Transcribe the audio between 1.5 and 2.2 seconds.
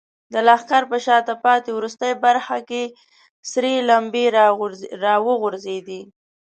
وروستۍ